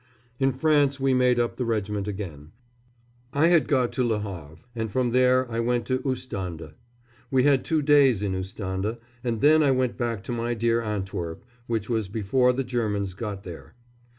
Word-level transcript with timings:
In 0.39 0.51
France 0.51 0.99
we 0.99 1.13
made 1.13 1.39
up 1.39 1.57
the 1.57 1.63
regiment 1.63 2.07
again. 2.07 2.53
I 3.33 3.49
had 3.49 3.67
got 3.67 3.91
to 3.91 4.03
Le 4.03 4.17
Havre, 4.19 4.57
and 4.75 4.89
from 4.89 5.11
there 5.11 5.47
I 5.51 5.59
went 5.59 5.85
to 5.85 5.99
Ostende. 6.03 6.73
We 7.29 7.43
had 7.43 7.63
two 7.63 7.83
days 7.83 8.23
in 8.23 8.33
Ostende, 8.33 8.97
then 9.21 9.61
I 9.61 9.69
went 9.69 9.97
back 9.97 10.23
to 10.23 10.31
my 10.31 10.55
dear 10.55 10.81
Antwerp, 10.81 11.45
which 11.67 11.87
was 11.87 12.07
before 12.09 12.51
the 12.51 12.63
Germans 12.63 13.13
got 13.13 13.43
there. 13.43 13.75